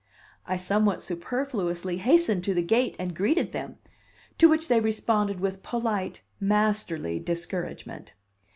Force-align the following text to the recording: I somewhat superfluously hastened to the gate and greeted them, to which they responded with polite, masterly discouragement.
I 0.47 0.57
somewhat 0.57 1.03
superfluously 1.03 1.99
hastened 1.99 2.43
to 2.45 2.55
the 2.55 2.63
gate 2.63 2.95
and 2.97 3.15
greeted 3.15 3.51
them, 3.51 3.77
to 4.39 4.49
which 4.49 4.67
they 4.67 4.79
responded 4.79 5.39
with 5.39 5.61
polite, 5.61 6.23
masterly 6.39 7.19
discouragement. 7.19 8.13